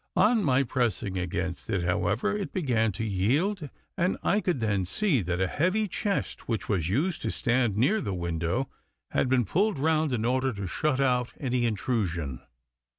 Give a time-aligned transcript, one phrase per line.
[0.15, 5.21] On my pressing against it, however, it began to yield, and I could then see
[5.21, 8.67] that a heavy chest which was used to stand near the window
[9.11, 12.41] had been pulled round in order to shut out any intrusion.